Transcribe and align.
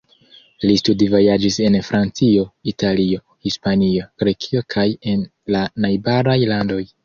Li 0.69 0.77
studvojaĝis 0.81 1.57
en 1.65 1.77
Francio, 1.89 2.47
Italio, 2.73 3.21
Hispanio, 3.49 4.09
Grekio 4.25 4.67
kaj 4.77 4.89
en 5.15 5.31
la 5.57 5.67
najbaraj 5.87 6.41
landoj. 6.57 6.85